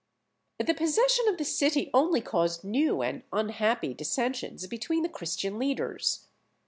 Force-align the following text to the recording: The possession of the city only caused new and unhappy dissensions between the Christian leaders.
The 0.57 0.73
possession 0.73 1.27
of 1.27 1.37
the 1.37 1.45
city 1.45 1.91
only 1.93 2.21
caused 2.21 2.63
new 2.63 3.03
and 3.03 3.21
unhappy 3.31 3.93
dissensions 3.93 4.65
between 4.65 5.03
the 5.03 5.09
Christian 5.09 5.59
leaders. 5.59 6.25